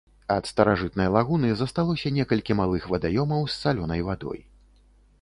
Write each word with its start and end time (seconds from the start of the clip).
Ад 0.35 0.45
старажытнай 0.51 1.11
лагуны 1.15 1.51
засталося 1.61 2.13
некалькі 2.17 2.59
малых 2.63 2.91
вадаёмаў 2.95 3.41
з 3.53 3.63
салёнай 3.63 4.01
вадой. 4.09 4.39